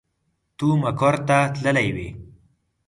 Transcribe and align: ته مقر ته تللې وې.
ته 0.57 0.67
مقر 0.81 1.15
ته 1.27 1.37
تللې 1.55 1.89
وې. 1.95 2.09